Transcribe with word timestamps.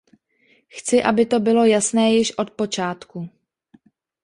Chci, 0.67 1.03
aby 1.03 1.25
to 1.25 1.39
bylo 1.39 1.65
jasné 1.65 2.13
již 2.13 2.37
od 2.37 2.51
počátku. 2.51 3.29